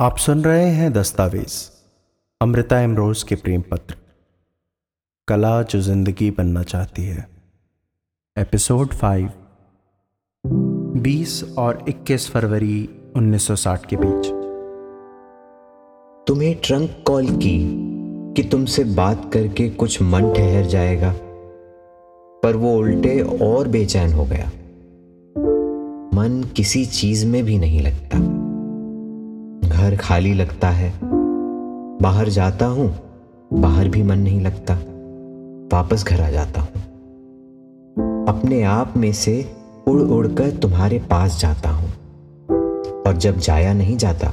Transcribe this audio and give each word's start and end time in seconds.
आप 0.00 0.16
सुन 0.16 0.44
रहे 0.44 0.66
हैं 0.66 0.92
दस्तावेज़, 0.92 1.70
अमृता 2.40 2.80
एमरोज 2.80 3.22
के 3.22 3.34
प्रेम 3.34 3.60
पत्र। 3.60 3.96
कला 5.28 5.62
जो 5.62 5.80
ज़िंदगी 5.80 6.30
बनना 6.30 6.62
चाहती 6.62 7.04
है। 7.04 7.28
एपिसोड 8.38 8.94
फाइव 8.94 9.30
20 10.96 11.54
और 11.58 11.84
21 11.88 12.30
फरवरी 12.30 12.88
1960 13.16 13.86
के 13.86 13.96
बीच। 13.96 14.26
तुम्हें 16.28 16.54
ट्रंक 16.64 17.04
कॉल 17.06 17.26
की 17.26 17.58
कि 18.36 18.42
तुमसे 18.42 18.84
बात 18.84 19.30
करके 19.32 19.70
कुछ 19.70 20.02
मन 20.02 20.32
ठहर 20.32 20.64
जाएगा, 20.64 21.14
पर 22.42 22.56
वो 22.56 22.76
उल्टे 22.76 23.20
और 23.20 23.68
बेचैन 23.68 24.12
हो 24.12 24.24
गया। 24.24 24.46
मन 26.14 26.52
किसी 26.56 26.86
चीज़ 26.86 27.26
में 27.26 27.44
भी 27.44 27.58
नहीं 27.58 27.80
लगता। 27.80 28.41
घर 29.82 29.96
खाली 29.96 30.34
लगता 30.34 30.68
है। 30.68 30.92
बाहर 32.02 32.28
जाता 32.28 32.66
हूँ, 32.66 32.98
बाहर 33.52 33.88
भी 33.88 34.02
मन 34.02 34.18
नहीं 34.18 34.40
लगता। 34.40 34.74
वापस 35.76 36.04
घर 36.04 36.20
आ 36.20 36.30
जाता 36.30 36.60
हूँ। 36.60 36.68
अपने 38.28 38.62
आप 38.62 38.94
में 38.96 39.12
से 39.12 39.52
उड़ 39.88 40.00
उड़कर 40.00 40.50
तुम्हारे 40.50 40.98
पास 40.98 41.40
जाता 41.40 41.70
हूँ। 41.70 41.90
और 43.02 43.16
जब 43.16 43.36
जाया 43.36 43.72
नहीं 43.72 43.96
जाता, 43.96 44.28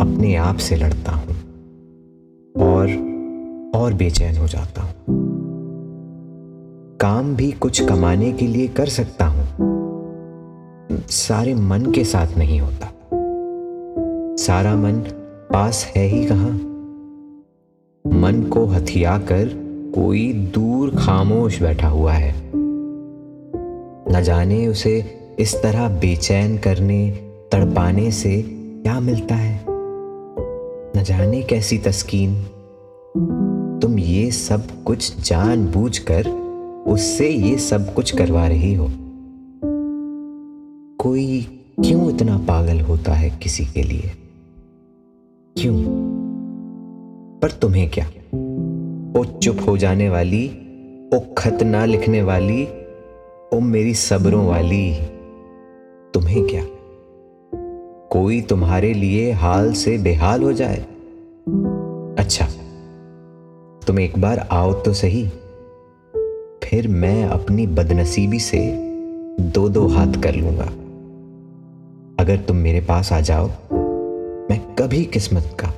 अपने 0.00 0.36
आप 0.36 0.56
से 0.56 0.76
लड़ता 0.76 1.12
हूँ। 1.12 1.28
और 2.62 2.86
और 3.76 3.94
बेचैन 3.94 4.36
हो 4.36 4.46
जाता 4.46 4.82
हूँ। 4.82 4.94
काम 7.00 7.36
भी 7.36 7.52
कुछ 7.52 7.88
कमाने 7.88 8.32
के 8.32 8.46
लिए 8.46 8.68
कर 8.68 8.86
सकता 8.86 9.26
हूँ। 9.26 9.46
सारे 11.08 11.54
मन 11.54 11.92
के 11.92 12.04
साथ 12.04 12.38
नहीं 12.38 12.60
होता। 12.60 12.90
सारा 14.38 14.76
मन 14.76 14.92
पास 15.52 15.92
है 15.96 16.06
ही 16.06 16.26
कहाँ? 16.26 16.50
मन 18.06 18.50
को 18.52 18.66
हथिया 18.66 19.18
कर 19.18 19.48
कोई 19.94 20.32
दूर 20.32 20.90
खामोश 20.90 21.62
बैठा 21.62 21.88
हुआ 21.88 22.12
है। 22.12 22.34
न 24.12 24.22
जाने 24.24 24.66
उसे 24.66 25.04
इस 25.38 25.62
तरह 25.62 25.88
बेचैन 25.88 26.58
करने, 26.58 27.10
तड़पाने 27.52 28.10
से 28.10 28.42
क्या 28.82 29.00
मिलता 29.00 29.34
है? 29.34 29.64
न 30.96 31.02
जाने 31.06 31.42
कैसी 31.42 31.78
तस्कीन। 31.78 32.42
तुम 33.82 33.98
ये 33.98 34.30
सब 34.30 34.84
कुछ 34.84 35.28
जानबूझकर, 35.28 36.28
उससे 36.86 37.28
ये 37.28 37.58
सब 37.58 37.94
कुछ 37.94 38.16
करवा 38.16 38.48
रही 38.48 38.74
हो। 38.74 38.88
कोई 40.98 41.60
क्यों 41.84 42.16
इतना 42.16 42.38
पागल 42.38 42.80
होता 42.80 43.12
है 43.14 43.30
किसी 43.30 43.66
के 43.66 43.82
लिए? 43.82 44.12
पर 47.44 47.50
तुम्हें 47.50 47.90
क्या? 47.90 48.06
ओ 49.20 49.24
चुप 49.24 49.56
हो 49.68 49.76
जाने 49.78 50.10
वाली, 50.10 50.48
ओ 51.14 51.20
खत 51.38 51.62
ना 51.62 51.84
लिखने 51.84 52.22
वाली, 52.22 52.68
ओ 53.52 53.60
मेरी 53.60 53.94
सब्रों 53.94 54.46
वाली, 54.46 54.94
तुम्हें 56.14 56.46
क्या? 56.46 56.64
कोई 58.08 58.40
तुम्हारे 58.40 58.94
लिए 58.94 59.32
हाल 59.32 59.72
से 59.72 59.98
बेहाल 59.98 60.42
हो 60.42 60.52
जाए? 60.52 60.76
अच्छा 62.18 62.46
तुम 63.86 63.98
एक 63.98 64.18
बार 64.18 64.48
आओ 64.50 64.72
तो 64.72 64.92
सही। 64.92 65.28
फिर 66.64 66.88
मैं 66.88 67.24
अपनी 67.24 67.66
बदनसीबी 67.66 68.38
से 68.38 68.76
दो 69.40 69.68
दो 69.68 69.86
हाथ 69.86 70.12
कर 70.12 70.34
लूँगा। 70.34 70.66
अगर 72.22 72.36
तुम 72.36 72.56
मेरे 72.56 72.80
पास 72.80 73.12
आ 73.12 73.20
जाओ, 73.20 73.46
मैं 74.50 74.74
कभी 74.74 75.04
किस्मत 75.04 75.56
का, 75.60 75.68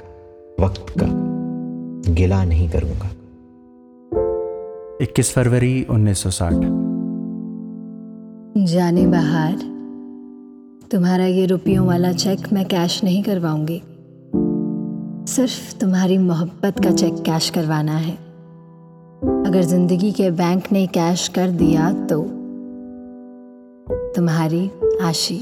वक्त 0.60 0.86
का 0.90 1.25
गिला 2.08 2.44
नहीं 2.44 2.68
करूँगा। 2.70 3.10
21 5.02 5.32
फरवरी 5.32 5.86
1960 5.90 6.60
जाने 8.66 9.06
बाहर 9.06 9.54
तुम्हारा 10.90 11.24
ये 11.24 11.46
रुपयों 11.46 11.86
वाला 11.86 12.12
चेक 12.12 12.52
मैं 12.52 12.64
कैश 12.64 13.04
नहीं 13.04 13.22
करवाऊँगी। 13.22 13.82
सिर्फ़ 15.26 15.78
तुम्हारी 15.78 16.18
मोहब्बत 16.18 16.84
का 16.84 16.90
चेक 16.90 17.14
कैश 17.14 17.50
करवाना 17.50 17.96
है। 17.96 18.14
अगर 19.46 19.62
ज़िंदगी 19.62 20.12
के 20.12 20.30
बैंक 20.30 20.72
ने 20.72 20.86
कैश 20.86 21.28
कर 21.28 21.50
दिया 21.50 21.92
तो 22.06 22.22
तुम्हारी 24.16 24.70
आशी। 25.02 25.38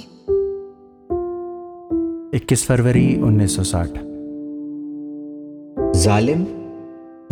21 2.34 2.66
फरवरी 2.66 3.06
1960 3.16 4.13
जालिम, 6.04 6.42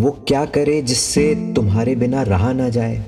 वो 0.01 0.11
क्या 0.29 0.45
करे 0.45 0.83
जिससे 0.83 1.53
तुम्हारे 1.57 1.95
बिना 1.95 2.23
रहा 2.23 2.53
ना 2.53 2.69
जाए? 2.69 3.05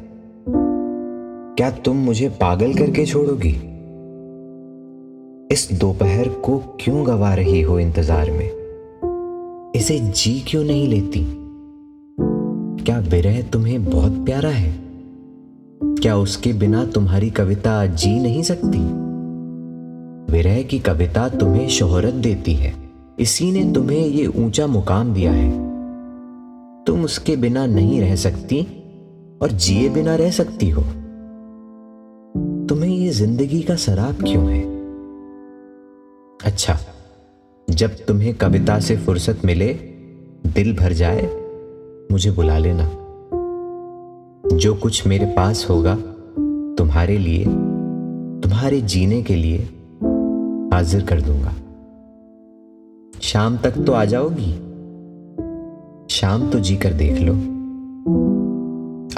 क्या 1.57 1.71
तुम 1.71 1.97
मुझे 1.97 2.29
पागल 2.29 2.75
करके 2.75 3.07
छोड़ोगी? 3.07 3.57
इस 5.55 5.69
दोपहर 5.73 6.29
को 6.29 6.59
क्यों 6.59 7.07
गवा 7.07 7.35
रही 7.35 7.61
हो 7.61 7.79
इंतज़ार 7.79 8.31
में? 8.31 8.51
इसे 9.77 9.99
जी 9.99 10.45
क्यों 10.49 10.65
नहीं 10.65 10.89
लेती? 10.89 11.27
क्या 12.85 12.99
विरह 12.99 13.43
तुम्हें 13.43 13.85
बहुत 13.85 14.13
प्यारा 14.13 14.51
है? 14.51 14.77
क्या 15.83 16.17
उसके 16.17 16.53
बिना 16.53 16.85
तुम्हारी 16.85 17.31
कविता 17.31 17.87
जी 17.87 18.21
नहीं 18.21 18.43
सकती? 18.43 18.79
विरह 20.33 20.63
की 20.63 20.79
कविता 20.79 21.29
तुम्हें 21.29 21.69
शोहरत 21.69 22.15
देती 22.15 22.55
है। 22.55 22.84
इसी 23.19 23.53
ने 23.53 23.73
तुम्हें 23.73 24.07
ये 24.07 24.27
ऊँचा 24.27 24.67
मुकाम 24.67 25.15
दिया 25.15 25.33
है। 25.33 25.51
तुम 26.85 27.05
उसके 27.05 27.37
बिना 27.37 27.67
नहीं 27.67 28.01
रह 28.01 28.17
सकती 28.17 28.63
और 29.43 29.51
जिए 29.51 29.89
बिना 29.89 30.15
रह 30.17 30.31
सकती 30.31 30.71
हो। 30.71 30.83
तुम्हें 32.69 32.91
ये 32.91 33.11
ज़िंदगी 33.11 33.63
का 33.63 33.77
शराब 33.77 34.15
क्यों 34.15 34.51
है? 34.51 34.63
अच्छा 36.45 36.79
जब 37.71 37.91
तुम्हें 37.91 38.35
कविता 38.35 38.81
से 38.81 38.97
फुर्सत 38.97 39.41
मिले, 39.45 39.73
दिल 40.47 40.77
भर 40.77 40.93
जाए, 40.93 41.23
मुझे 42.13 42.31
बुला 42.31 42.59
लेना। 42.59 42.91
जो 44.57 44.75
कुछ 44.75 45.07
मेरे 45.07 45.27
पास 45.27 45.67
होगा, 45.71 45.95
तुम्हारे 46.79 47.19
लिए, 47.19 47.45
तुम्हारे 48.41 48.81
जीने 48.81 49.23
के 49.23 49.35
लिए 49.35 49.59
हाजिर 50.75 51.05
कर 51.05 51.21
दूँगा। 51.21 51.55
शाम 53.35 53.57
तक 53.57 53.71
तो 53.71 53.93
आ 53.93 54.05
जाओगी। 54.05 54.53
शाम 56.11 56.51
तो 56.51 56.61
जी 56.61 56.77
कर 56.77 56.93
देख 56.93 57.21
लो। 57.21 57.33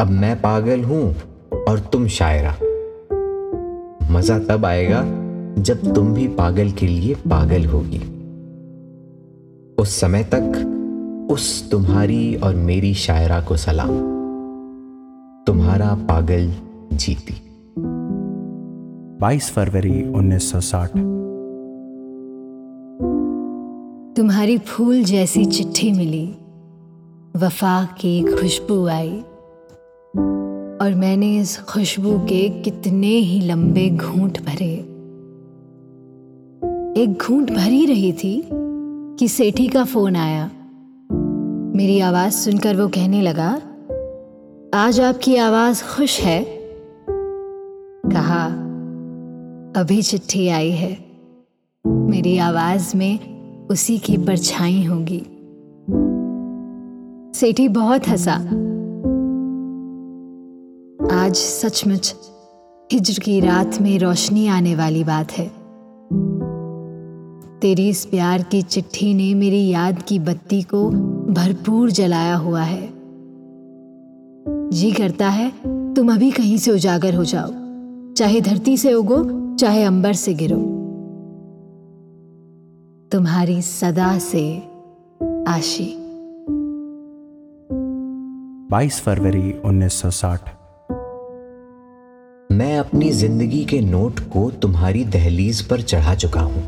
अब 0.02 0.10
मैं 0.10 0.40
पागल 0.40 0.84
हूँ 0.84 1.14
और 1.68 1.78
तुम 1.78 2.06
शायरा। 2.06 2.54
मज़ा 4.12 4.38
तब 4.38 4.64
आएगा 4.64 5.02
जब 5.62 5.94
तुम 5.94 6.14
भी 6.14 6.28
पागल 6.28 6.70
के 6.70 6.86
लिए 6.86 7.14
पागल 7.14 7.64
होगी। 7.64 7.98
उस 9.82 10.00
समय 10.00 10.24
तक 10.34 11.28
उस 11.30 11.70
तुम्हारी 11.70 12.36
और 12.36 12.54
मेरी 12.54 12.94
शायरा 12.94 13.40
को 13.40 13.56
सलाम। 13.56 13.98
तुम्हारा 15.46 15.94
पागल 15.94 16.52
जीती। 16.92 17.34
22 19.20 19.50
फरवरी 19.50 20.12
1960 20.12 21.15
तुम्हारी 24.16 24.58
फूल 24.58 25.02
जैसी 25.02 25.44
चिट्ठी 25.44 25.92
मिली। 25.92 26.26
वफा 27.36 27.84
की 27.84 28.22
खुशबू 28.22 28.86
आई। 28.86 29.20
और 30.80 30.94
मैंने 30.96 31.38
इस 31.38 31.60
खुशबू 31.60 32.18
के 32.18 32.48
कितने 32.48 33.06
ही 33.06 33.40
लंबे 33.40 33.90
घूंट 33.90 34.40
भरे। 34.40 34.74
एक 37.02 37.18
घूंट 37.28 37.50
भरी 37.50 37.86
रही 37.86 38.12
थी 38.12 38.48
कि 39.18 39.28
सेठी 39.28 39.68
का 39.68 39.84
फ़ोन 39.84 40.16
आया। 40.16 40.50
मेरी 41.76 42.00
आवाज़ 42.00 42.32
सुनकर 42.32 42.76
वो 42.76 42.88
कहने 42.88 43.22
लगा, 43.22 43.60
आज 44.74 45.00
आपकी 45.00 45.36
आवाज़ 45.36 45.84
खुश 45.84 46.20
है? 46.20 46.46
कहा, 48.06 48.46
अभी 49.80 50.02
चिट्ठी 50.02 50.48
आई 50.48 50.70
है। 50.70 51.06
मेरी 51.86 52.38
आवाज़ 52.38 52.96
में 52.96 53.35
उसी 53.70 53.98
की 53.98 54.16
परछाई 54.16 54.84
होगी। 54.84 55.22
सेठी 57.38 57.68
बहुत 57.68 58.08
हंसा। 58.08 58.32
आज 61.24 61.34
सचमुच 61.34 62.14
हिजर 62.92 63.22
की 63.22 63.40
रात 63.40 63.80
में 63.80 63.98
रोशनी 63.98 64.46
आने 64.46 64.76
वाली 64.76 65.04
बात 65.04 65.32
है। 65.32 65.48
तेरी 67.60 67.88
इस 67.88 68.04
प्यार 68.04 68.42
की 68.42 68.62
चिट्ठी 68.62 69.14
ने 69.14 69.34
मेरी 69.34 69.68
याद 69.68 70.02
की 70.02 70.18
बत्ती 70.18 70.62
को 70.62 70.90
भरपूर 71.32 71.90
जलाया 71.90 72.36
हुआ 72.36 72.62
है। 72.62 72.88
जी 74.70 74.92
करता 74.92 75.28
है, 75.28 75.52
तुम 75.94 76.14
अभी 76.14 76.30
कहीं 76.30 76.56
से 76.56 76.70
उजागर 76.70 77.14
हो 77.14 77.24
जाओ। 77.24 77.50
चाहे 78.14 78.40
धरती 78.40 78.76
से 78.76 78.94
उगो, 78.94 79.56
चाहे 79.56 79.82
अंबर 79.82 80.12
से 80.12 80.34
गिरो। 80.34 80.75
तुम्हारी 83.16 83.62
सदा 83.62 84.18
से 84.18 84.56
आशी 85.48 85.84
22 88.70 89.00
फरवरी 89.00 89.52
1960 89.66 90.48
मैं 92.52 92.78
अपनी 92.78 93.10
ज़िंदगी 93.10 93.64
के 93.64 93.80
नोट 93.80 94.20
को 94.20 94.50
तुम्हारी 94.50 95.04
दहलीज 95.04 95.62
पर 95.62 95.80
चढ़ा 95.80 96.14
चुका 96.14 96.40
हूँ। 96.40 96.62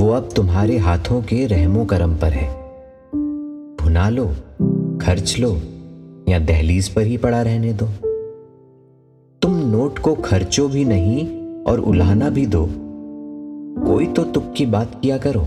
वो 0.00 0.10
अब 0.10 0.28
तुम्हारे 0.36 0.78
हाथों 0.78 1.22
के 1.22 1.46
रहमो 1.46 1.84
करम 1.84 2.16
पर 2.16 2.32
है। 2.32 2.48
भुना 3.76 4.08
लो 4.08 4.26
खर्च 5.02 5.36
लो 5.38 5.54
या 6.28 6.38
दहलीज 6.38 6.88
पर 6.88 7.02
ही 7.02 7.16
पड़ा 7.16 7.42
रहने 7.42 7.72
दो। 7.72 7.86
तुम 9.42 9.56
नोट 9.56 9.98
को 9.98 10.14
खर्चो 10.14 10.68
भी 10.68 10.84
नहीं 10.84 11.26
और 11.62 11.80
उलाना 11.80 12.30
भी 12.30 12.46
दो। 12.46 12.87
कोई 13.86 14.06
तो 14.06 14.24
तुक 14.24 14.52
की 14.56 14.66
बात 14.66 15.00
किया 15.02 15.18
करो। 15.18 15.46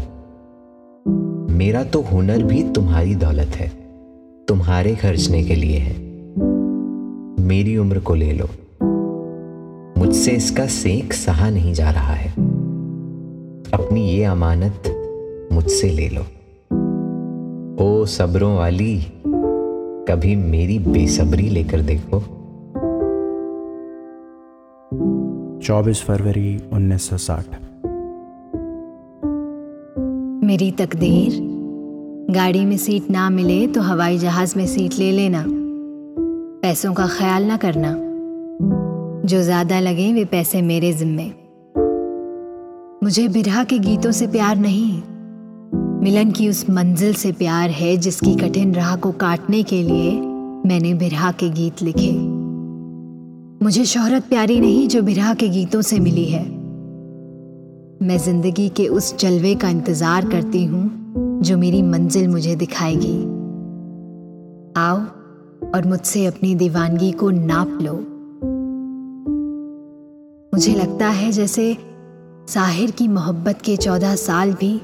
मेरा 1.53 1.83
तो 1.83 2.01
हुनर 2.01 2.43
भी 2.43 2.63
तुम्हारी 2.63 3.15
दौलत 3.15 3.47
है, 3.47 3.69
तुम्हारे 4.47 4.95
खर्चने 4.95 5.43
के 5.43 5.55
लिए 5.55 5.77
है। 5.77 5.93
मेरी 7.45 7.77
उम्र 7.77 7.99
को 7.99 8.15
ले 8.15 8.31
लो। 8.31 8.49
मुझसे 9.97 10.31
इसका 10.31 10.65
सेक 10.65 11.13
सहा 11.13 11.49
नहीं 11.49 11.73
जा 11.73 11.89
रहा 11.89 12.13
है। 12.13 12.31
अपनी 13.73 14.09
ये 14.09 14.23
अमानत 14.23 14.83
मुझसे 15.53 15.89
ले 15.89 16.09
लो। 16.09 16.21
ओ 17.83 18.05
सब्रों 18.05 18.55
वाली, 18.57 19.01
कभी 20.07 20.35
मेरी 20.35 20.79
बेसब्री 20.79 21.49
लेकर 21.49 21.81
देखो। 21.81 22.19
24 25.63 26.03
फरवरी 26.03 26.61
1960 26.73 27.45
मेरी 30.51 30.71
तकदीर। 30.71 31.37
गाड़ी 32.33 32.65
में 32.65 32.77
सीट 32.77 33.09
ना 33.11 33.29
मिले 33.29 33.67
तो 33.67 33.81
हवाई 33.81 34.17
जहाज़ 34.17 34.57
में 34.57 34.67
सीट 34.67 34.93
ले 34.99 35.11
लेना। 35.11 35.45
पैसों 36.61 36.93
का 36.93 37.07
ख्याल 37.07 37.43
ना 37.43 37.57
करना। 37.57 37.93
जो 39.25 39.41
ज़्यादा 39.41 39.79
लगे 39.79 40.13
वे 40.13 40.25
पैसे 40.25 40.61
मेरे 40.61 40.93
जिम्मे। 40.93 41.25
मुझे 43.03 43.27
बिरहा 43.27 43.63
के 43.63 43.79
गीतों 43.79 44.11
से 44.11 44.27
प्यार 44.27 44.57
नहीं। 44.57 45.01
मिलन 46.03 46.31
की 46.31 46.49
उस 46.49 46.69
मंजिल 46.69 47.13
से 47.13 47.31
प्यार 47.31 47.69
है 47.69 47.97
जिसकी 47.97 48.35
कठिन 48.35 48.75
राह 48.75 48.95
को 48.95 49.11
काटने 49.11 49.63
के 49.63 49.83
लिए 49.83 50.11
मैंने 50.69 50.93
बिरहा 50.93 51.31
के 51.31 51.49
गीत 51.49 51.81
लिखे। 51.81 52.11
मुझे 53.65 53.85
शोहरत 53.85 54.23
प्यारी 54.23 54.59
नहीं 54.59 54.87
जो 54.87 55.01
बिरहा 55.01 55.33
के 55.33 55.49
गीतों 55.49 55.81
से 55.81 55.99
मिली 55.99 56.25
है। 56.25 56.60
मैं 58.03 58.17
ज़िंदगी 58.17 58.69
के 58.69 58.87
उस 58.87 59.17
जलवे 59.17 59.55
का 59.55 59.69
इंतज़ार 59.69 60.29
करती 60.29 60.65
हूँ, 60.65 61.41
जो 61.43 61.57
मेरी 61.57 61.81
मंजिल 61.81 62.27
मुझे 62.27 62.55
दिखाएगी। 62.55 63.17
आओ 64.77 64.97
और 65.75 65.85
मुझसे 65.85 66.25
अपनी 66.25 66.55
दीवानगी 66.55 67.11
को 67.11 67.29
नाप 67.29 67.77
लो। 67.81 67.93
मुझे 70.53 70.75
लगता 70.75 71.09
है 71.09 71.31
जैसे 71.31 71.77
साहिर 72.49 72.91
की 72.91 73.07
मोहब्बत 73.07 73.61
के 73.61 73.77
चौदह 73.77 74.15
साल 74.15 74.53
भी 74.53 74.77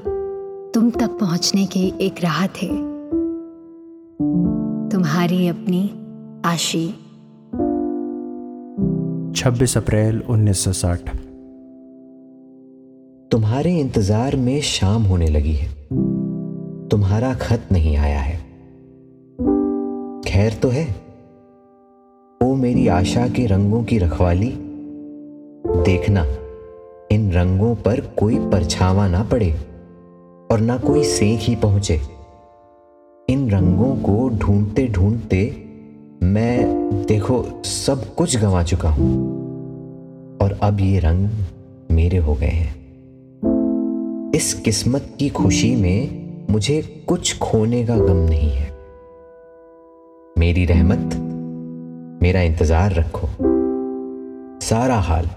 तुम 0.74 0.90
तक 0.90 1.18
पहुँचने 1.20 1.66
की 1.66 1.92
एक 2.00 2.22
राह 2.22 2.46
थे। 2.46 2.68
तुम्हारी 4.88 5.48
अपनी 5.48 5.90
आशी। 6.44 6.86
26 9.36 9.76
अप्रैल 9.76 10.22
1960 10.30 11.27
तुम्हारे 13.38 13.72
इंतज़ार 13.78 14.36
में 14.36 14.60
शाम 14.60 15.02
होने 15.02 15.26
लगी 15.26 15.52
है। 15.52 15.68
तुम्हारा 16.88 17.34
खत 17.34 17.68
नहीं 17.72 17.96
आया 17.96 18.20
है। 18.20 18.36
खैर 20.26 20.52
तो 20.52 20.68
है। 20.68 20.84
ओ 22.40 22.54
मेरी 22.54 22.88
आशा 22.88 23.28
के 23.28 23.46
रंगों 23.46 23.82
की 23.84 23.98
रखवाली, 23.98 24.52
देखना, 25.84 26.24
इन 27.12 27.32
रंगों 27.32 27.74
पर 27.74 28.00
कोई 28.00 28.38
परछावा 28.38 29.08
ना 29.08 29.22
पड़े 29.22 29.50
और 30.50 30.60
ना 30.60 30.78
कोई 30.78 31.04
सेक 31.04 31.38
ही 31.40 31.56
पहुँचे। 31.56 32.00
इन 33.28 33.50
रंगों 33.50 33.94
को 33.96 34.28
ढूंढते 34.28 34.88
ढूंढते 34.88 35.44
मैं, 36.22 37.04
देखो, 37.08 37.44
सब 37.64 38.14
कुछ 38.14 38.36
गंवा 38.36 38.62
चुका 38.62 38.88
हूँ 38.88 39.12
और 40.42 40.58
अब 40.62 40.80
ये 40.80 40.98
रंग 40.98 41.28
मेरे 41.90 42.18
हो 42.18 42.34
गए 42.34 42.46
हैं। 42.46 42.87
इस 44.34 44.54
किस्मत 44.54 45.16
की 45.18 45.28
खुशी 45.28 45.76
में 45.76 46.36
मुझे 46.50 47.04
कुछ 47.08 47.38
खोने 47.38 47.86
का 47.86 47.96
गम 47.98 48.16
नहीं 48.16 48.50
है। 48.50 48.70
मेरी 50.38 50.64
रहमत 50.64 51.14
मेरा 52.22 52.40
इंतज़ार 52.40 52.94
रखो। 52.94 53.28
सारा 54.66 54.94
हाल 54.94 55.28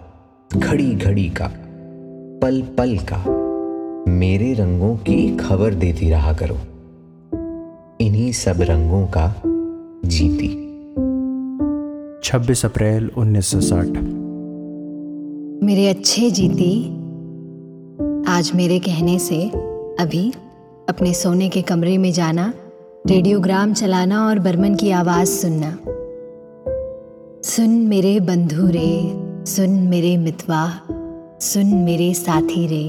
घड़ी 0.58 0.96
घड़ी 0.96 1.30
का 1.30 1.52
पल 2.42 2.62
पल 2.62 2.98
का 2.98 3.24
मेरे 4.12 4.54
रंगों 4.54 4.96
की 4.98 5.38
खबर 5.38 5.74
देती 5.74 6.10
रहा 6.10 6.34
करो। 6.34 6.58
इन्हीं 8.06 8.32
सब 8.32 8.62
रंगों 8.62 9.08
का 9.08 9.42
जीती। 10.06 10.50
26 12.24 12.66
अप्रैल 12.66 13.12
1960 13.18 13.98
मेरे 15.64 15.88
अच्छे 15.88 16.32
जीती 16.32 17.01
आज 18.32 18.52
मेरे 18.56 18.80
कहने 18.80 19.20
से 19.20 19.50
अभी 20.00 20.34
अपने 20.90 21.14
सोने 21.14 21.50
के 21.50 21.62
कमरे 21.62 21.98
में 21.98 22.12
जाना, 22.12 22.54
रेडियोग्राम 23.08 23.74
चलाना 23.74 24.28
और 24.28 24.40
बर्मन 24.40 24.76
की 24.76 24.92
आवाज़ 24.92 25.30
सुनना। 25.30 25.78
सुन 27.44 27.70
मेरे 27.70 28.20
बंधु 28.20 28.68
रे, 28.68 29.12
सुन 29.46 29.70
मेरे 29.70 30.18
मितवा, 30.18 30.80
सुन 31.42 31.68
मेरे 31.68 32.14
साथी 32.14 32.68
रे। 32.68 32.88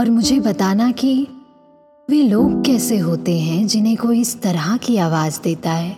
और 0.00 0.10
मुझे 0.10 0.40
बताना 0.40 0.90
कि 0.90 1.26
वे 2.10 2.22
लोग 2.22 2.64
कैसे 2.64 2.98
होते 2.98 3.38
हैं 3.38 3.66
जिन्हें 3.66 3.96
कोई 3.96 4.20
इस 4.20 4.42
तरह 4.42 4.76
की 4.76 4.96
आवाज़ 4.96 5.40
देता 5.44 5.70
है। 5.70 5.96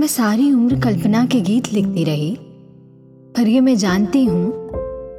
मैं 0.00 0.06
सारी 0.06 0.52
उम्र 0.52 0.80
कल्पना 0.80 1.26
के 1.26 1.40
गीत 1.40 1.72
लिखती 1.72 2.04
रही, 2.04 2.36
पर 3.36 3.48
ये 3.48 3.60
मैं 3.60 3.76
जानती 3.76 4.24
हूँ 4.24 4.62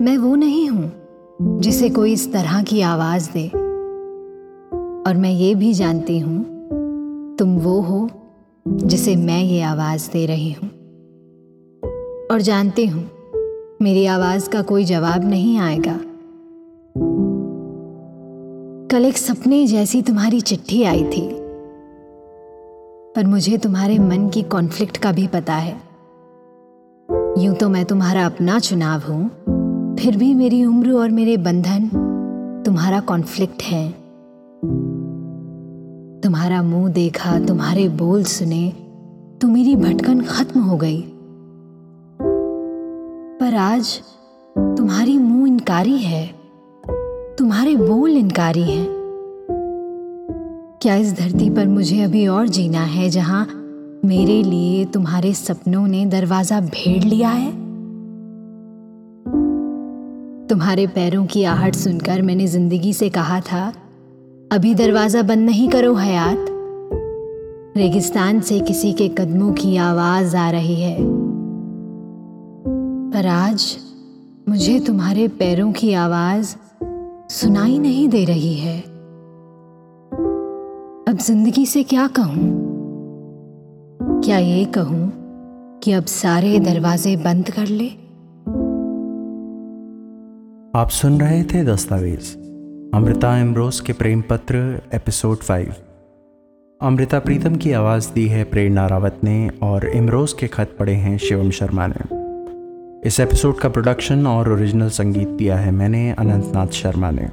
मैं 0.04 0.18
वो 0.18 0.36
नहीं 0.36 0.68
हूँ 0.70 1.60
जिसे 1.60 1.90
कोई 1.90 2.14
इस 2.14 2.32
तरह 2.34 2.64
की 2.64 2.82
आवाज़ 2.82 3.30
दे। 3.32 3.48
और 5.08 5.18
मैं 5.18 5.30
ये 5.32 5.54
भी 5.56 5.74
जानती 5.74 6.20
हूँ, 6.20 6.44
तुम 7.40 7.58
वो 7.58 7.80
हो 7.82 8.10
जिसे 8.68 9.16
मैं 9.16 9.40
ये 9.44 9.62
आवाज़ 9.62 10.10
दे 10.12 10.26
रही 10.26 10.52
हूँ। 10.52 10.70
और 12.32 12.42
जानती 12.42 12.86
हूँ, 12.86 13.04
मेरी 13.82 14.06
आवाज़ 14.06 14.50
का 14.50 14.62
कोई 14.62 14.86
जवाब 14.86 15.30
नहीं 15.30 15.58
आएगा। 15.58 15.98
कल 18.92 19.06
एक 19.06 19.18
सपने 19.18 19.66
जैसी 19.68 20.02
तुम्हारी 20.02 20.42
चिट्ठी 20.42 20.84
आई 20.84 21.04
थी, 21.04 21.28
पर 23.16 23.26
मुझे 23.26 23.58
तुम्हारे 23.58 24.00
मन 24.00 24.30
की 24.30 24.42
कॉन्फ्लिक्ट 24.42 24.98
का 24.98 25.12
भी 25.12 25.28
पता 25.28 25.54
है। 25.54 25.82
यूँ 27.38 27.56
तो 27.56 27.70
मैं 27.70 27.86
तुम्हारा 27.86 28.26
अपना 28.26 28.60
चुनाव 28.60 29.00
हूँ 29.00 29.30
फिर 30.04 30.18
भी 30.18 30.34
मेरी 30.34 30.64
उम्र 30.66 30.92
और 30.92 31.10
मेरे 31.10 31.36
बंधन 31.38 31.86
तुम्हारा 32.66 33.00
कॉन्फ्लिक्ट 33.00 33.62
है। 33.64 33.92
तुम्हारा 36.22 36.62
मुँह 36.64 36.92
देखा, 36.92 37.40
तुम्हारे 37.40 37.88
बोल 37.90 38.24
सुने 38.24 38.70
तो 39.42 39.48
मेरी 39.48 39.76
भटकन 39.76 40.22
खत्म 40.22 40.62
हो 40.62 40.78
गई। 40.78 41.02
पर 43.40 43.56
आज 43.56 44.02
तुम्हारी 44.58 45.18
मुँह 45.18 45.48
इनकारी 45.48 45.98
है, 45.98 46.28
तुम्हारे 47.38 47.76
बोल 47.76 48.18
इनकारी 48.18 48.64
हैं। 48.64 48.86
क्या 50.82 50.96
इस 50.96 51.18
धरती 51.18 51.50
पर 51.50 51.68
मुझे 51.68 52.02
अभी 52.02 52.28
और 52.28 52.48
जीना 52.48 52.84
है, 52.84 53.10
जहाँ 53.10 53.46
मेरे 54.06 54.42
लिए 54.44 54.86
तुम्हारे 54.86 55.34
सपनों 55.34 55.88
ने 55.88 56.06
दरवाज़ा 56.06 56.62
भेड़ 56.62 57.04
लिया 57.04 57.30
है? 57.30 57.63
तुम्हारे 60.54 60.88
पैरों 60.88 61.26
की 61.26 61.44
आहट 61.44 61.76
सुनकर 61.76 62.22
मैंने 62.22 62.48
ज़िंदगी 62.48 62.94
से 62.94 63.10
कहा 63.10 63.40
था, 63.40 63.74
अभी 64.52 64.76
दरवाज़ा 64.76 65.22
बंद 65.22 65.46
नहीं 65.46 65.70
करो, 65.70 65.94
हयात। 65.94 66.46
रेगिस्तान 67.78 68.42
से 68.42 68.60
किसी 68.60 68.94
के 68.94 69.08
कदमों 69.10 69.54
की 69.54 69.78
आवाज़ 69.78 70.38
आ 70.38 70.50
रही 70.50 70.82
है। 70.82 70.98
पर 73.12 73.28
आज 73.28 73.78
मुझे 74.50 74.80
तुम्हारे 74.80 75.28
पैरों 75.28 75.72
की 75.72 75.94
आवाज़ 75.94 76.56
सुनाई 77.30 77.80
नहीं 77.80 78.10
दे 78.10 78.26
रही 78.26 78.54
है। 78.54 78.80
अब 81.08 81.18
ज़िंदगी 81.22 81.66
से 81.66 81.84
क्या 81.84 82.08
कहूँ? 82.08 82.46
क्या 84.26 84.38
ये 84.38 84.66
कहूँ 84.66 85.12
कि 85.84 85.92
अब 85.92 86.06
सारे 86.06 86.60
दरवाजे 86.60 87.16
बंद 87.16 87.50
कर 87.50 87.68
ले? 87.68 88.03
आप 90.76 90.90
सुन 90.90 91.22
रहे 91.22 91.44
थे 91.44 91.64
दस्तावेज़। 91.64 92.38
अमृता 92.98 93.38
एम्ब्रोस 93.38 93.82
के 93.82 93.94
प्रेम 93.94 94.22
पत्र, 94.22 94.82
एपिसोड 94.94 95.38
फाइव 95.38 95.74
अमृता 96.82 97.20
प्रीतम 97.20 97.56
की 97.56 97.72
आवाज़ 97.72 98.14
दी 98.14 98.28
है 98.28 98.44
प्रेरणा 98.44 98.88
रावत 98.88 99.20
ने 99.24 99.50
और 99.64 99.88
इमरोज 99.88 100.34
के 100.34 100.48
खत 100.48 100.76
पढ़े 100.80 100.94
हैं 100.94 101.18
शिवम 101.18 101.50
शर्मा 101.50 101.88
ने। 101.88 102.06
इस 103.08 103.20
एपिसोड 103.20 103.58
का 103.58 103.70
प्रोडक्शन 103.70 104.28
और 104.28 104.52
ओरिजिनल 104.52 104.90
संगीत 104.90 105.28
दिया 105.28 105.58
है 105.58 105.72
मैंने, 105.72 106.12
अनंतनाथ 106.12 106.68
शर्मा 106.68 107.12
ने। 107.12 107.28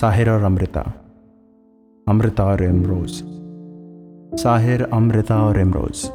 साहिर 0.00 0.30
और 0.30 0.42
अमृता। 0.42 0.92
अमृता 2.08 2.44
और 2.44 2.62
इमरोज 2.62 3.10
साहिर, 4.40 4.82
अमृता 4.82 5.42
और 5.42 5.60
इमरोज 5.60 6.10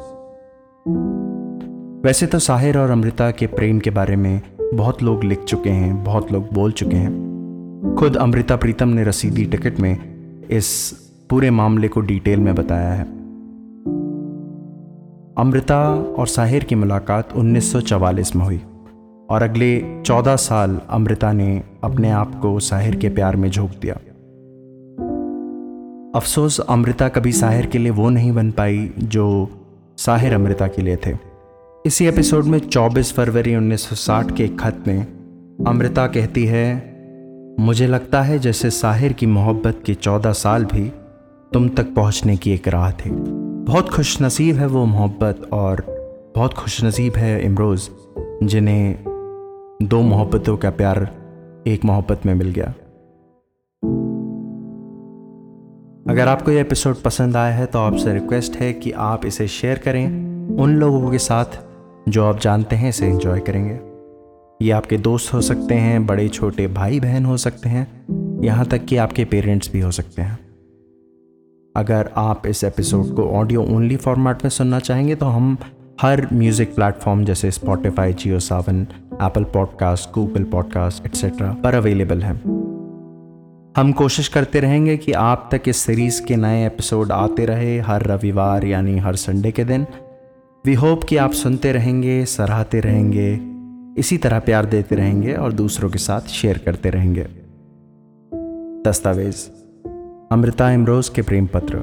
वैसे 2.04 2.26
तो 2.26 2.38
साहिर 2.38 2.78
और 2.78 2.90
अमृता 2.90 3.30
के 3.30 3.46
प्रेम 3.46 3.78
के 3.78 3.90
बारे 3.90 4.16
में 4.16 4.40
बहुत 4.76 5.02
लोग 5.02 5.24
लिख 5.24 5.44
चुके 5.44 5.70
हैं, 5.70 6.04
बहुत 6.04 6.32
लोग 6.32 6.52
बोल 6.52 6.72
चुके 6.72 6.96
हैं। 6.96 7.94
खुद 7.98 8.16
अमृता 8.16 8.56
प्रीतम 8.56 8.88
ने 8.88 9.04
रसीदी 9.04 9.44
टिकट 9.44 9.80
में 9.80 9.98
इस 10.50 10.92
पूरे 11.30 11.50
मामले 11.50 11.88
को 11.88 12.00
डिटेल 12.00 12.40
में 12.40 12.54
बताया 12.54 12.92
है। 12.92 13.04
अमृता 15.38 15.94
और 15.94 16.26
साहिर 16.26 16.64
की 16.64 16.74
मुलाकात 16.74 17.36
1944 17.36 18.36
में 18.36 18.44
हुई 18.44 18.60
और 19.30 19.42
अगले 19.42 20.02
14 20.06 20.36
साल 20.36 20.80
अमृता 20.90 21.32
ने 21.32 21.62
अपने 21.84 22.10
आप 22.10 22.34
को 22.40 22.58
साहिर 22.60 22.96
के 22.96 23.08
प्यार 23.08 23.36
में 23.36 23.50
झोंक 23.50 23.70
दिया। 23.82 23.94
अफसोस, 26.16 26.60
अमृता 26.60 27.08
कभी 27.08 27.32
साहिर 27.32 27.66
के 27.66 27.78
लिए 27.78 27.90
वो 27.90 28.10
नहीं 28.10 28.32
बन 28.32 28.50
पाई 28.50 28.90
जो 28.98 29.48
साहिर 29.98 30.34
अमृता 30.34 30.66
के 30.66 30.82
लिए 30.82 30.96
थे। 30.96 31.33
इसी 31.86 32.06
एपिसोड 32.06 32.44
में 32.44 32.58
24 32.58 33.12
फरवरी 33.12 33.54
1960 33.54 34.36
के 34.36 34.44
एक 34.44 34.60
खत 34.60 34.84
में 34.86 35.06
अमृता 35.66 36.06
कहती 36.06 36.44
है, 36.46 36.96
मुझे 37.60 37.86
लगता 37.86 38.22
है 38.22 38.38
जैसे 38.38 38.70
साहिर 38.70 39.12
की 39.12 39.26
मोहब्बत 39.26 39.82
के 39.86 39.94
14 39.94 40.32
साल 40.32 40.64
भी 40.64 40.92
तुम 41.52 41.68
तक 41.68 41.94
पहुँचने 41.94 42.36
की 42.36 42.52
एक 42.52 42.68
राह 42.68 42.90
थी। 42.92 43.10
बहुत 43.64 43.88
खुश 43.88 44.22
नसीब 44.22 44.56
है 44.56 44.66
वो 44.66 44.84
मोहब्बत 44.84 45.48
और 45.52 45.84
बहुत 46.36 46.54
खुश 46.54 46.84
नसीब 46.84 47.12
है 47.16 47.44
इमरोज़, 47.44 47.90
जिन्हें 48.42 48.98
दो 49.82 50.00
मोहब्बतों 50.00 50.56
का 50.56 50.70
प्यार 50.70 51.10
एक 51.66 51.84
मोहब्बत 51.84 52.26
में 52.26 52.34
मिल 52.34 52.50
गया। 52.50 52.74
अगर 56.12 56.28
आपको 56.28 56.50
ये 56.50 56.60
एपिसोड 56.60 56.96
पसंद 56.96 57.36
आया 57.36 57.54
है 57.54 57.66
तो 57.66 57.78
आपसे 57.78 58.14
रिक्वेस्ट 58.14 58.56
है 58.56 58.72
कि 58.72 58.90
आप 58.90 59.26
इसे 59.26 59.48
शेयर 59.48 59.78
करें। 59.78 60.34
उन 60.56 60.76
लोगों 60.76 61.10
के 61.10 61.18
साथ 61.18 61.44
जो 62.08 62.24
आप 62.24 62.40
जानते 62.40 62.76
हैं 62.76 62.88
इसे 62.88 63.06
एंजॉय 63.06 63.40
करेंगे। 63.40 63.78
ये 64.60 64.70
आपके 64.70 64.96
दोस्त 64.98 65.32
हो 65.34 65.40
सकते 65.40 65.74
हैं, 65.74 66.06
बड़े, 66.06 66.28
छोटे 66.28 66.66
भाई 66.68 67.00
बहन 67.00 67.24
हो 67.24 67.36
सकते 67.36 67.68
हैं, 67.68 67.86
यहाँ 68.42 68.64
तक 68.66 68.84
कि 68.84 68.96
आपके 68.96 69.24
पेरेंट्स 69.24 69.70
भी 69.72 69.80
हो 69.80 69.90
सकते 69.90 70.22
हैं। 70.22 70.38
अगर 71.74 72.10
आप 72.16 72.46
इस 72.46 72.62
एपिसोड 72.64 73.14
को 73.16 73.28
ऑडियो 73.30 73.62
ओनली 73.66 73.96
फॉर्मेट 73.96 74.44
में 74.44 74.50
सुनना 74.50 74.78
चाहेंगे 74.78 75.14
तो 75.14 75.26
हम 75.26 75.56
हर 76.00 76.26
म्यूज़िक 76.32 76.74
प्लेटफॉर्म 76.74 77.24
जैसे 77.24 77.50
Spotify 77.50 78.12
Jio 78.12 78.38
Saavn 78.40 78.86
Apple 79.22 79.44
podcast 79.44 80.10
Google 80.14 80.44
podcast 80.44 81.06
etcetera 81.06 81.52
पर 81.64 81.74
अवेलेबल 81.74 82.22
हैं। 82.22 82.34
हम 83.76 83.92
कोशिश 83.92 84.28
करते 84.28 84.60
रहेंगे 84.60 84.96
कि 84.96 85.12
आप 85.12 85.48
तक 85.52 85.68
इस 85.68 85.76
सीरीज़ 85.76 86.22
के 86.24 86.36
नए 86.36 86.66
एपिसोड 86.66 87.12
आते 87.12 87.46
रहे 87.46 87.78
हर 87.80 88.02
रविवार, 88.02 88.64
यानी 88.64 88.98
हर 88.98 89.16
संडे 89.16 89.50
के 89.50 89.64
दिन। 89.64 89.86
वी 90.66 90.74
होप 90.74 91.04
कि 91.04 91.16
आप 91.16 91.32
सुनते 91.32 91.72
रहेंगे, 91.72 92.24
सराहते 92.24 92.80
रहेंगे, 92.80 93.40
इसी 94.00 94.18
तरह 94.18 94.38
प्यार 94.38 94.66
देते 94.66 94.94
रहेंगे 94.94 95.32
और 95.32 95.52
दूसरों 95.52 95.90
के 95.90 95.98
साथ 95.98 96.20
शेयर 96.20 96.58
करते 96.58 96.90
रहेंगे। 96.90 97.26
दस्तावेज़, 98.90 99.48
अमृता 100.32 100.70
इमरोज 100.70 101.08
के 101.08 101.22
प्रेम 101.22 101.46
पत्र, 101.46 101.76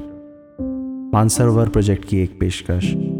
मानसरोवर 1.14 1.68
प्रोजेक्ट 1.68 2.04
की 2.04 2.18
एक 2.18 2.36
पेशकश। 2.40 3.11